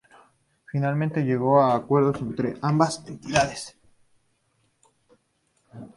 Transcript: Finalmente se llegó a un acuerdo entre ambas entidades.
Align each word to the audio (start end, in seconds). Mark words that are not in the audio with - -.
Finalmente 0.65 1.19
se 1.21 1.27
llegó 1.27 1.61
a 1.61 1.75
un 1.75 1.79
acuerdo 1.83 2.11
entre 2.17 2.57
ambas 2.63 3.03
entidades. 3.05 3.77